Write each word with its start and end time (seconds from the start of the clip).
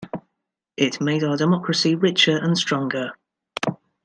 It 0.77 0.99
made 0.99 1.23
our 1.23 1.37
democracy 1.37 1.93
richer 1.93 2.35
and 2.35 2.57
stronger. 2.57 3.11